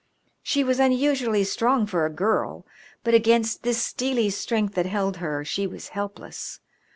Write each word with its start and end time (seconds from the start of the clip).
She 0.41 0.63
was 0.63 0.79
unusually 0.79 1.43
strong 1.43 1.85
for 1.85 2.07
a 2.07 2.11
girl, 2.11 2.65
but 3.03 3.13
against 3.13 3.61
this 3.61 3.77
steely 3.83 4.31
strength 4.31 4.73
that 4.73 4.87
held 4.87 5.17
her 5.17 5.45
she 5.45 5.67
was 5.67 5.89
helpless. 5.89 6.59